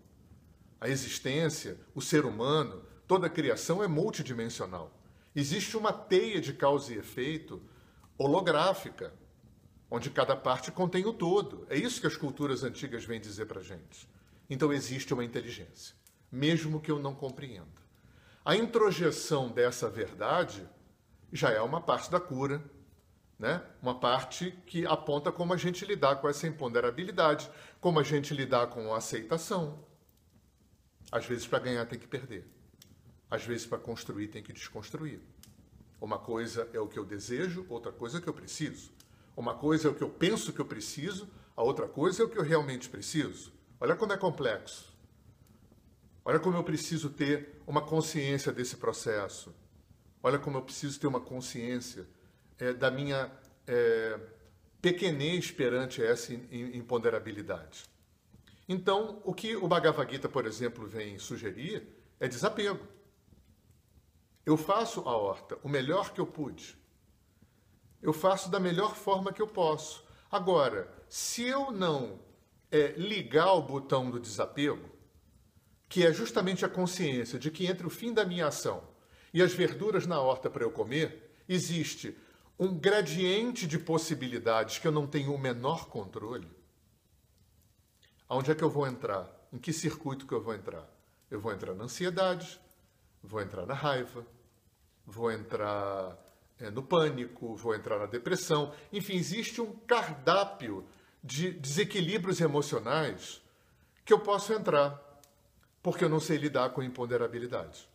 A 0.82 0.90
existência, 0.90 1.80
o 1.94 2.02
ser 2.02 2.26
humano, 2.26 2.84
toda 3.08 3.28
a 3.28 3.30
criação 3.30 3.84
é 3.84 3.88
multidimensional. 3.88 4.92
Existe 5.36 5.78
uma 5.78 5.94
teia 5.94 6.42
de 6.42 6.52
causa 6.52 6.94
e 6.94 6.98
efeito 6.98 7.62
holográfica, 8.18 9.14
onde 9.90 10.10
cada 10.10 10.36
parte 10.36 10.72
contém 10.72 11.06
o 11.06 11.14
todo. 11.14 11.68
É 11.70 11.78
isso 11.78 12.02
que 12.02 12.08
as 12.08 12.18
culturas 12.18 12.64
antigas 12.64 13.06
vêm 13.06 13.22
dizer 13.22 13.46
para 13.46 13.62
gente. 13.62 14.10
Então 14.50 14.74
existe 14.74 15.14
uma 15.14 15.24
inteligência, 15.24 15.96
mesmo 16.34 16.82
que 16.82 16.90
eu 16.90 16.98
não 16.98 17.14
compreenda. 17.14 17.84
A 18.44 18.56
introjeção 18.56 19.50
dessa 19.50 19.88
verdade 19.88 20.68
já 21.32 21.52
é 21.52 21.62
uma 21.62 21.80
parte 21.80 22.10
da 22.10 22.20
cura, 22.20 22.60
né? 23.38 23.64
uma 23.80 24.00
parte 24.00 24.52
que 24.66 24.84
aponta 24.88 25.32
como 25.32 25.54
a 25.54 25.58
gente 25.58 25.86
lidar 25.86 26.16
com 26.16 26.28
essa 26.28 26.48
imponderabilidade, 26.48 27.48
como 27.80 28.00
a 28.00 28.04
gente 28.04 28.34
lidar 28.34 28.66
com 28.68 28.92
a 28.92 28.98
aceitação. 28.98 29.86
Às 31.12 31.28
vezes, 31.28 31.46
para 31.46 31.60
ganhar, 31.60 31.86
tem 31.86 32.00
que 32.00 32.08
perder. 32.08 32.48
Às 33.30 33.46
vezes, 33.46 33.68
para 33.68 33.78
construir, 33.78 34.30
tem 34.30 34.42
que 34.42 34.52
desconstruir. 34.52 35.22
Uma 36.02 36.18
coisa 36.18 36.68
é 36.74 36.80
o 36.80 36.88
que 36.88 36.98
eu 36.98 37.06
desejo, 37.06 37.64
outra 37.70 37.92
coisa 37.92 38.18
é 38.18 38.20
o 38.20 38.24
que 38.24 38.30
eu 38.30 38.34
preciso. 38.34 38.92
Uma 39.38 39.54
coisa 39.54 39.88
é 39.88 39.92
o 39.92 39.96
que 39.96 40.04
eu 40.04 40.10
penso 40.10 40.52
que 40.52 40.60
eu 40.60 40.66
preciso, 40.66 41.30
a 41.56 41.62
outra 41.62 41.88
coisa 41.88 42.24
é 42.24 42.26
o 42.26 42.30
que 42.30 42.40
eu 42.40 42.44
realmente 42.44 42.90
preciso. 42.90 43.54
Olha 43.80 43.96
como 43.96 44.14
é 44.14 44.18
complexo. 44.18 44.93
Olha 46.26 46.40
como 46.40 46.58
eu 46.58 46.64
preciso 46.64 47.10
ter 47.10 47.62
uma 47.68 47.82
consciência 47.82 48.52
desse 48.52 48.78
processo. 48.78 49.54
Olha 50.22 50.40
como 50.40 50.58
eu 50.58 50.62
preciso 50.62 51.00
ter 51.00 51.08
uma 51.08 51.20
consciência 51.20 52.08
é, 52.58 52.72
da 52.72 52.90
minha 52.90 53.30
é, 53.68 54.20
pequenez 54.82 55.52
perante 55.52 56.02
essa 56.02 56.34
imponderabilidade. 56.34 57.84
Então, 58.68 59.22
o 59.26 59.34
que 59.34 59.56
o 59.56 59.68
Bhagavad 59.68 60.10
Gita, 60.10 60.30
por 60.30 60.46
exemplo, 60.46 60.88
vem 60.88 61.20
sugerir 61.20 61.86
é 62.20 62.28
desapego. 62.28 62.88
Eu 64.46 64.56
faço 64.56 65.02
a 65.02 65.18
horta 65.18 65.58
o 65.62 65.68
melhor 65.68 66.14
que 66.14 66.22
eu 66.22 66.26
pude. 66.26 66.78
Eu 68.02 68.14
faço 68.14 68.50
da 68.50 68.60
melhor 68.60 68.96
forma 68.96 69.34
que 69.34 69.42
eu 69.42 69.48
posso. 69.48 70.06
Agora, 70.32 70.92
se 71.10 71.44
eu 71.44 71.72
não 71.72 72.20
é, 72.72 72.88
ligar 72.98 73.54
o 73.54 73.62
botão 73.62 74.10
do 74.10 74.20
desapego, 74.20 74.90
que 75.94 76.04
é 76.04 76.12
justamente 76.12 76.66
a 76.66 76.70
consciência 76.70 77.38
de 77.38 77.52
que 77.52 77.68
entre 77.68 77.86
o 77.86 77.90
fim 77.90 78.12
da 78.12 78.26
minha 78.26 78.48
ação 78.48 78.84
e 79.32 79.44
as 79.44 79.54
verduras 79.54 80.08
na 80.08 80.20
horta 80.20 80.50
para 80.50 80.64
eu 80.64 80.72
comer, 80.72 81.32
existe 81.48 82.18
um 82.58 82.76
gradiente 82.76 83.68
de 83.68 83.78
possibilidades 83.78 84.80
que 84.80 84.88
eu 84.88 84.92
não 84.92 85.06
tenho 85.06 85.32
o 85.32 85.38
menor 85.38 85.90
controle. 85.90 86.50
Aonde 88.28 88.50
é 88.50 88.56
que 88.56 88.64
eu 88.64 88.72
vou 88.72 88.88
entrar? 88.88 89.32
Em 89.54 89.60
que 89.60 89.72
circuito 89.72 90.26
que 90.26 90.34
eu 90.34 90.42
vou 90.42 90.56
entrar? 90.56 90.90
Eu 91.30 91.40
vou 91.40 91.54
entrar 91.54 91.76
na 91.76 91.84
ansiedade, 91.84 92.60
vou 93.22 93.40
entrar 93.40 93.68
na 93.68 93.76
raiva, 93.76 94.26
vou 95.06 95.32
entrar 95.32 96.18
é, 96.60 96.72
no 96.72 96.82
pânico, 96.82 97.56
vou 97.56 97.76
entrar 97.76 98.00
na 98.00 98.08
depressão. 98.08 98.74
Enfim, 98.92 99.14
existe 99.14 99.62
um 99.62 99.72
cardápio 99.86 100.88
de 101.24 101.52
desequilíbrios 101.52 102.42
emocionais 102.42 103.44
que 104.04 104.12
eu 104.12 104.18
posso 104.18 104.54
entrar, 104.54 105.13
porque 105.84 106.06
eu 106.06 106.10
não 106.10 106.22
sei 106.22 106.38
lidar 106.38 106.70
com 106.70 106.82
imponderabilidade. 106.82 107.90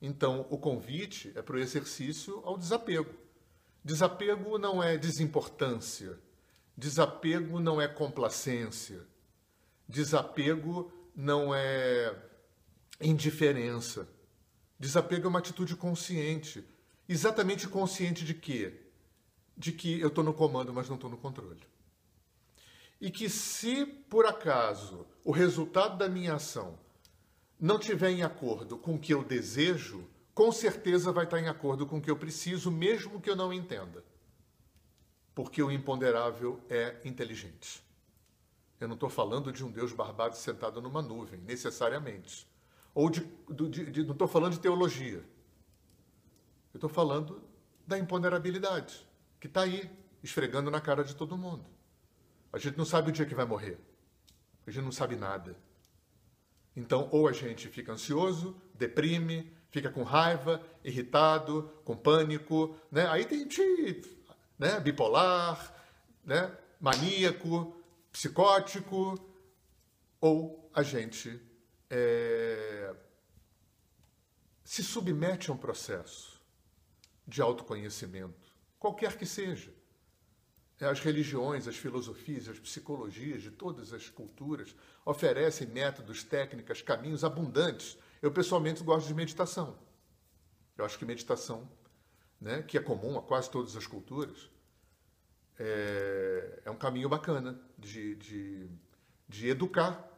Então, 0.00 0.46
o 0.48 0.56
convite 0.56 1.32
é 1.34 1.42
para 1.42 1.56
o 1.56 1.58
exercício 1.58 2.40
ao 2.44 2.56
desapego. 2.56 3.12
Desapego 3.84 4.56
não 4.56 4.80
é 4.80 4.96
desimportância. 4.96 6.16
Desapego 6.76 7.58
não 7.58 7.80
é 7.80 7.88
complacência. 7.88 9.00
Desapego 9.88 10.92
não 11.14 11.52
é 11.52 12.16
indiferença. 13.00 14.08
Desapego 14.78 15.26
é 15.26 15.28
uma 15.28 15.38
atitude 15.40 15.74
consciente. 15.74 16.64
Exatamente 17.08 17.66
consciente 17.66 18.24
de 18.24 18.34
quê? 18.34 18.80
De 19.56 19.72
que 19.72 20.00
eu 20.00 20.08
estou 20.08 20.22
no 20.22 20.34
comando, 20.34 20.72
mas 20.72 20.88
não 20.88 20.94
estou 20.94 21.10
no 21.10 21.16
controle. 21.16 21.73
E 23.04 23.10
que 23.10 23.28
se, 23.28 23.84
por 23.84 24.24
acaso, 24.24 25.06
o 25.22 25.30
resultado 25.30 25.98
da 25.98 26.08
minha 26.08 26.36
ação 26.36 26.78
não 27.60 27.78
tiver 27.78 28.08
em 28.08 28.22
acordo 28.22 28.78
com 28.78 28.94
o 28.94 28.98
que 28.98 29.12
eu 29.12 29.22
desejo, 29.22 30.08
com 30.32 30.50
certeza 30.50 31.12
vai 31.12 31.26
estar 31.26 31.38
em 31.38 31.46
acordo 31.46 31.86
com 31.86 31.98
o 31.98 32.00
que 32.00 32.10
eu 32.10 32.16
preciso, 32.16 32.70
mesmo 32.70 33.20
que 33.20 33.28
eu 33.28 33.36
não 33.36 33.52
entenda. 33.52 34.02
Porque 35.34 35.62
o 35.62 35.70
imponderável 35.70 36.64
é 36.70 36.98
inteligente. 37.04 37.84
Eu 38.80 38.88
não 38.88 38.94
estou 38.94 39.10
falando 39.10 39.52
de 39.52 39.62
um 39.62 39.70
Deus 39.70 39.92
barbado 39.92 40.34
sentado 40.38 40.80
numa 40.80 41.02
nuvem, 41.02 41.38
necessariamente. 41.42 42.48
Ou 42.94 43.10
de, 43.10 43.20
de, 43.50 43.90
de 43.90 44.02
não 44.02 44.12
estou 44.12 44.26
falando 44.26 44.54
de 44.54 44.60
teologia. 44.60 45.22
Eu 46.72 46.78
estou 46.78 46.88
falando 46.88 47.42
da 47.86 47.98
imponderabilidade, 47.98 49.06
que 49.38 49.46
está 49.46 49.60
aí, 49.60 49.90
esfregando 50.22 50.70
na 50.70 50.80
cara 50.80 51.04
de 51.04 51.14
todo 51.14 51.36
mundo. 51.36 51.73
A 52.54 52.58
gente 52.58 52.78
não 52.78 52.84
sabe 52.84 53.08
o 53.08 53.12
dia 53.12 53.26
que 53.26 53.34
vai 53.34 53.44
morrer. 53.44 53.76
A 54.64 54.70
gente 54.70 54.84
não 54.84 54.92
sabe 54.92 55.16
nada. 55.16 55.56
Então, 56.76 57.08
ou 57.10 57.26
a 57.26 57.32
gente 57.32 57.66
fica 57.66 57.90
ansioso, 57.90 58.56
deprime, 58.72 59.52
fica 59.72 59.90
com 59.90 60.04
raiva, 60.04 60.64
irritado, 60.84 61.68
com 61.84 61.96
pânico, 61.96 62.76
né? 62.92 63.08
Aí 63.08 63.24
tem 63.24 63.50
gente, 63.50 64.08
né? 64.56 64.78
bipolar, 64.78 65.74
né? 66.24 66.56
maníaco, 66.80 67.76
psicótico, 68.12 69.18
ou 70.20 70.70
a 70.72 70.84
gente 70.84 71.42
é, 71.90 72.94
se 74.62 74.84
submete 74.84 75.50
a 75.50 75.54
um 75.54 75.56
processo 75.56 76.40
de 77.26 77.42
autoconhecimento, 77.42 78.46
qualquer 78.78 79.18
que 79.18 79.26
seja. 79.26 79.74
As 80.88 81.00
religiões, 81.00 81.66
as 81.66 81.76
filosofias, 81.76 82.48
as 82.48 82.58
psicologias 82.58 83.42
de 83.42 83.50
todas 83.50 83.92
as 83.92 84.08
culturas 84.08 84.74
oferecem 85.04 85.66
métodos, 85.66 86.22
técnicas, 86.22 86.82
caminhos 86.82 87.24
abundantes. 87.24 87.96
Eu, 88.20 88.30
pessoalmente, 88.30 88.82
gosto 88.82 89.06
de 89.06 89.14
meditação. 89.14 89.76
Eu 90.76 90.84
acho 90.84 90.98
que 90.98 91.04
meditação, 91.04 91.68
né, 92.40 92.62
que 92.62 92.76
é 92.76 92.80
comum 92.80 93.18
a 93.18 93.22
quase 93.22 93.50
todas 93.50 93.76
as 93.76 93.86
culturas, 93.86 94.50
é, 95.58 96.62
é 96.64 96.70
um 96.70 96.76
caminho 96.76 97.08
bacana 97.08 97.60
de, 97.78 98.16
de, 98.16 98.68
de 99.28 99.48
educar, 99.48 100.10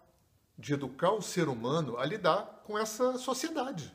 de 0.59 0.73
educar 0.73 1.13
o 1.13 1.21
ser 1.21 1.49
humano 1.49 1.99
a 1.99 2.07
lidar 2.07 2.63
com 2.65 2.79
essa 2.79 3.19
sociedade, 3.19 3.95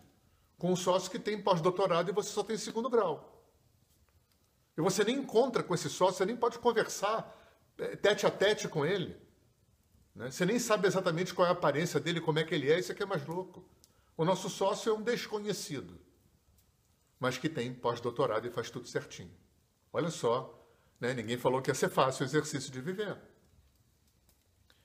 com 0.58 0.72
o 0.72 0.78
sócio 0.78 1.10
que 1.10 1.18
tem 1.18 1.42
pós-doutorado 1.42 2.10
e 2.10 2.14
você 2.14 2.30
só 2.30 2.44
tem 2.44 2.58
segundo 2.58 2.90
grau. 2.90 3.41
E 4.78 4.82
você 4.82 5.04
nem 5.04 5.18
encontra 5.18 5.64
com 5.64 5.74
esse 5.74 5.90
sócio, 5.90 6.18
você 6.18 6.26
nem 6.26 6.36
pode 6.36 6.60
conversar 6.60 7.38
é, 7.78 7.96
tete 7.96 8.26
a 8.26 8.32
tete 8.32 8.68
com 8.68 8.86
ele. 8.86 9.18
Né? 10.16 10.30
Você 10.30 10.46
nem 10.46 10.60
sabe 10.60 10.88
exatamente 10.88 11.34
qual 11.34 11.48
é 11.48 11.50
a 11.50 11.54
aparência 11.54 12.00
dele, 12.00 12.22
como 12.22 12.40
é 12.40 12.44
que 12.44 12.54
ele 12.54 12.72
é, 12.72 12.80
isso 12.80 12.92
aqui 12.92 13.04
é 13.04 13.06
mais 13.06 13.26
louco. 13.26 13.68
O 14.16 14.24
nosso 14.24 14.50
sócio 14.50 14.92
é 14.92 14.94
um 14.94 15.02
desconhecido, 15.02 16.00
mas 17.20 17.38
que 17.38 17.50
tem 17.50 17.74
pós-doutorado 17.74 18.48
e 18.48 18.52
faz 18.52 18.70
tudo 18.70 18.88
certinho. 18.88 19.32
Olha 19.92 20.10
só, 20.10 20.58
né? 21.00 21.14
ninguém 21.14 21.38
falou 21.38 21.62
que 21.62 21.70
ia 21.70 21.76
ser 21.76 21.90
fácil 21.90 22.24
o 22.24 22.28
exercício 22.28 22.72
de 22.72 22.80
viver. 22.82 23.18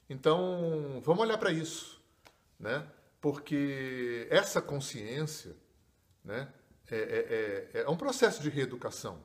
Então, 0.08 1.00
vamos 1.04 1.22
olhar 1.22 1.36
para 1.36 1.50
isso, 1.50 2.00
né? 2.58 2.86
porque 3.20 4.26
essa 4.30 4.62
consciência 4.62 5.56
né, 6.24 6.52
é, 6.88 6.96
é, 6.96 7.78
é, 7.80 7.82
é 7.82 7.90
um 7.90 7.96
processo 7.96 8.40
de 8.40 8.48
reeducação 8.48 9.22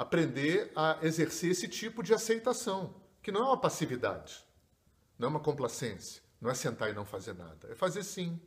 aprender 0.00 0.72
a 0.74 0.98
exercer 1.02 1.50
esse 1.50 1.68
tipo 1.68 2.02
de 2.02 2.14
aceitação, 2.14 2.94
que 3.20 3.30
não 3.30 3.42
é 3.42 3.44
uma 3.48 3.60
passividade, 3.60 4.42
não 5.18 5.28
é 5.28 5.30
uma 5.30 5.40
complacência, 5.40 6.22
não 6.40 6.50
é 6.50 6.54
sentar 6.54 6.88
e 6.88 6.94
não 6.94 7.04
fazer 7.04 7.34
nada, 7.34 7.68
é 7.70 7.74
fazer 7.74 8.02
sim. 8.02 8.40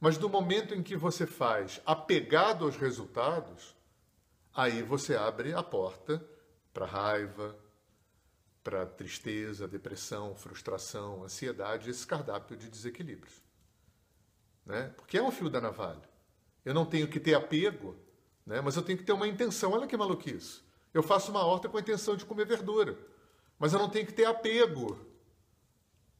Mas 0.00 0.16
do 0.16 0.26
momento 0.26 0.74
em 0.74 0.82
que 0.82 0.96
você 0.96 1.26
faz 1.26 1.82
apegado 1.84 2.64
aos 2.64 2.76
resultados, 2.76 3.76
aí 4.54 4.82
você 4.82 5.16
abre 5.16 5.52
a 5.52 5.62
porta 5.62 6.26
para 6.72 6.86
raiva, 6.86 7.54
para 8.64 8.86
tristeza, 8.86 9.68
depressão, 9.68 10.34
frustração, 10.34 11.24
ansiedade, 11.24 11.90
esse 11.90 12.06
cardápio 12.06 12.56
de 12.56 12.70
desequilíbrios. 12.70 13.42
Né? 14.64 14.94
Porque 14.96 15.18
é 15.18 15.22
um 15.22 15.30
fio 15.30 15.50
da 15.50 15.60
navalha. 15.60 16.08
Eu 16.64 16.72
não 16.72 16.86
tenho 16.86 17.06
que 17.06 17.20
ter 17.20 17.34
apego 17.34 18.07
né? 18.48 18.62
mas 18.62 18.76
eu 18.76 18.82
tenho 18.82 18.98
que 18.98 19.04
ter 19.04 19.12
uma 19.12 19.28
intenção. 19.28 19.72
Olha 19.72 19.86
que 19.86 19.96
maluquice. 19.96 20.62
Eu 20.92 21.02
faço 21.02 21.30
uma 21.30 21.44
horta 21.44 21.68
com 21.68 21.76
a 21.76 21.80
intenção 21.80 22.16
de 22.16 22.24
comer 22.24 22.46
verdura, 22.46 22.98
mas 23.58 23.74
eu 23.74 23.78
não 23.78 23.90
tenho 23.90 24.06
que 24.06 24.12
ter 24.12 24.24
apego. 24.24 24.98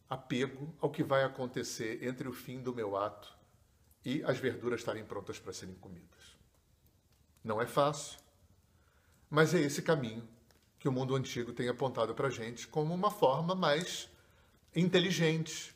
Apego 0.08 0.72
ao 0.78 0.90
que 0.90 1.02
vai 1.02 1.24
acontecer 1.24 2.04
entre 2.04 2.28
o 2.28 2.32
fim 2.32 2.60
do 2.60 2.74
meu 2.74 2.96
ato 2.96 3.36
e 4.04 4.22
as 4.24 4.38
verduras 4.38 4.80
estarem 4.80 5.04
prontas 5.04 5.38
para 5.38 5.52
serem 5.52 5.74
comidas. 5.76 6.36
Não 7.42 7.60
é 7.60 7.66
fácil, 7.66 8.18
mas 9.30 9.54
é 9.54 9.60
esse 9.60 9.80
caminho 9.80 10.26
que 10.78 10.88
o 10.88 10.92
mundo 10.92 11.16
antigo 11.16 11.52
tem 11.52 11.68
apontado 11.68 12.14
para 12.14 12.28
a 12.28 12.30
gente 12.30 12.68
como 12.68 12.94
uma 12.94 13.10
forma 13.10 13.54
mais 13.54 14.08
inteligente 14.76 15.74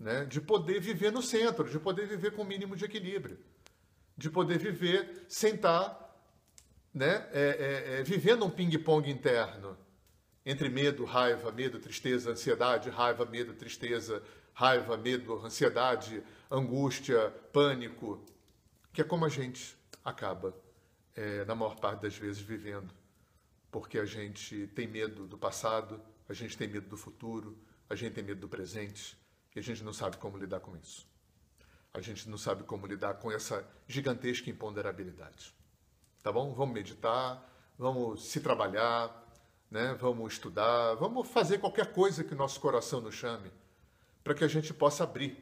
né? 0.00 0.24
de 0.24 0.40
poder 0.40 0.80
viver 0.80 1.12
no 1.12 1.22
centro, 1.22 1.68
de 1.68 1.78
poder 1.78 2.06
viver 2.06 2.32
com 2.32 2.42
o 2.42 2.46
mínimo 2.46 2.74
de 2.76 2.84
equilíbrio 2.84 3.38
de 4.16 4.30
poder 4.30 4.58
viver 4.58 5.26
sem 5.28 5.54
estar 5.54 6.02
né, 6.92 7.28
é, 7.32 7.40
é, 7.40 8.00
é, 8.00 8.02
vivendo 8.02 8.44
um 8.44 8.50
ping-pong 8.50 9.10
interno 9.10 9.78
entre 10.44 10.68
medo, 10.68 11.04
raiva, 11.04 11.50
medo, 11.52 11.78
tristeza, 11.78 12.32
ansiedade, 12.32 12.90
raiva, 12.90 13.24
medo, 13.24 13.54
tristeza, 13.54 14.22
raiva, 14.52 14.96
medo, 14.96 15.38
ansiedade, 15.44 16.22
angústia, 16.50 17.30
pânico, 17.52 18.24
que 18.92 19.00
é 19.00 19.04
como 19.04 19.24
a 19.24 19.28
gente 19.28 19.76
acaba, 20.04 20.54
é, 21.14 21.44
na 21.44 21.54
maior 21.54 21.76
parte 21.76 22.02
das 22.02 22.16
vezes, 22.16 22.42
vivendo. 22.42 22.92
Porque 23.70 23.98
a 23.98 24.04
gente 24.04 24.66
tem 24.74 24.86
medo 24.86 25.26
do 25.26 25.38
passado, 25.38 26.00
a 26.28 26.34
gente 26.34 26.58
tem 26.58 26.68
medo 26.68 26.88
do 26.88 26.96
futuro, 26.96 27.56
a 27.88 27.94
gente 27.94 28.14
tem 28.14 28.24
medo 28.24 28.40
do 28.40 28.48
presente 28.48 29.16
e 29.54 29.58
a 29.58 29.62
gente 29.62 29.82
não 29.84 29.92
sabe 29.92 30.16
como 30.16 30.36
lidar 30.36 30.60
com 30.60 30.76
isso 30.76 31.11
a 31.94 32.00
gente 32.00 32.28
não 32.28 32.38
sabe 32.38 32.64
como 32.64 32.86
lidar 32.86 33.14
com 33.14 33.30
essa 33.30 33.66
gigantesca 33.86 34.48
imponderabilidade. 34.48 35.54
Tá 36.22 36.32
bom? 36.32 36.54
Vamos 36.54 36.74
meditar, 36.74 37.46
vamos 37.78 38.24
se 38.30 38.40
trabalhar, 38.40 39.10
né? 39.70 39.94
vamos 40.00 40.32
estudar, 40.32 40.94
vamos 40.94 41.28
fazer 41.28 41.58
qualquer 41.58 41.92
coisa 41.92 42.24
que 42.24 42.32
o 42.32 42.36
nosso 42.36 42.60
coração 42.60 43.00
nos 43.00 43.14
chame, 43.14 43.50
para 44.24 44.34
que 44.34 44.44
a 44.44 44.48
gente 44.48 44.72
possa 44.72 45.04
abrir 45.04 45.36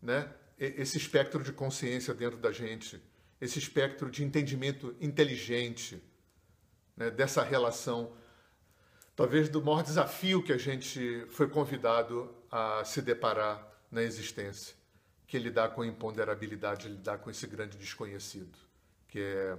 né? 0.00 0.32
esse 0.58 0.96
espectro 0.96 1.42
de 1.42 1.52
consciência 1.52 2.14
dentro 2.14 2.38
da 2.38 2.52
gente, 2.52 3.02
esse 3.40 3.58
espectro 3.58 4.10
de 4.10 4.22
entendimento 4.22 4.94
inteligente 5.00 6.00
né? 6.96 7.10
dessa 7.10 7.42
relação, 7.42 8.12
talvez 9.16 9.48
do 9.48 9.60
maior 9.60 9.82
desafio 9.82 10.42
que 10.42 10.52
a 10.52 10.58
gente 10.58 11.26
foi 11.30 11.48
convidado 11.48 12.32
a 12.50 12.84
se 12.84 13.02
deparar 13.02 13.66
na 13.90 14.02
existência 14.02 14.79
que 15.30 15.38
lidar 15.38 15.68
com 15.68 15.82
a 15.82 15.86
imponderabilidade, 15.86 16.88
lidar 16.88 17.18
com 17.18 17.30
esse 17.30 17.46
grande 17.46 17.78
desconhecido, 17.78 18.58
que 19.06 19.20
é 19.20 19.56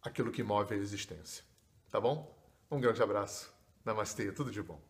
aquilo 0.00 0.30
que 0.30 0.44
move 0.44 0.72
a 0.72 0.78
existência. 0.78 1.42
Tá 1.90 2.00
bom? 2.00 2.32
Um 2.70 2.80
grande 2.80 3.02
abraço. 3.02 3.52
Namastê, 3.84 4.30
tudo 4.30 4.52
de 4.52 4.62
bom. 4.62 4.80